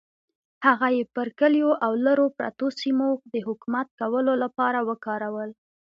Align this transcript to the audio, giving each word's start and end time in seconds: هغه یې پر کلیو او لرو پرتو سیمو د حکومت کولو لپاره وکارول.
هغه 0.67 0.87
یې 0.97 1.03
پر 1.15 1.27
کلیو 1.39 1.71
او 1.85 1.91
لرو 2.05 2.25
پرتو 2.37 2.67
سیمو 2.79 3.09
د 3.33 3.35
حکومت 3.47 3.87
کولو 3.99 4.33
لپاره 4.43 4.79
وکارول. 4.89 5.49